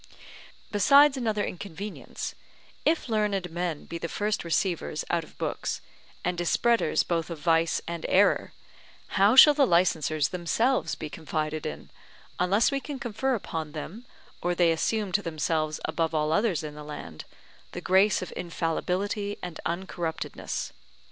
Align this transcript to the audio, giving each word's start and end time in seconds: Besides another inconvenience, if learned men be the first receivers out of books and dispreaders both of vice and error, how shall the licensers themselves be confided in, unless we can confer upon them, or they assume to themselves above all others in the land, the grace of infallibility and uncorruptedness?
Besides 0.71 1.15
another 1.15 1.43
inconvenience, 1.45 2.33
if 2.85 3.07
learned 3.07 3.51
men 3.51 3.85
be 3.85 3.99
the 3.99 4.09
first 4.09 4.43
receivers 4.43 5.05
out 5.11 5.23
of 5.23 5.37
books 5.37 5.79
and 6.25 6.35
dispreaders 6.39 7.03
both 7.07 7.29
of 7.29 7.37
vice 7.37 7.83
and 7.87 8.03
error, 8.09 8.51
how 9.09 9.35
shall 9.35 9.53
the 9.53 9.67
licensers 9.67 10.29
themselves 10.29 10.95
be 10.95 11.07
confided 11.07 11.67
in, 11.67 11.91
unless 12.39 12.71
we 12.71 12.79
can 12.79 12.97
confer 12.97 13.35
upon 13.35 13.73
them, 13.73 14.07
or 14.41 14.55
they 14.55 14.71
assume 14.71 15.11
to 15.11 15.21
themselves 15.21 15.79
above 15.85 16.15
all 16.15 16.31
others 16.31 16.63
in 16.63 16.73
the 16.73 16.83
land, 16.83 17.25
the 17.73 17.79
grace 17.79 18.23
of 18.23 18.33
infallibility 18.35 19.37
and 19.43 19.59
uncorruptedness? 19.67 20.71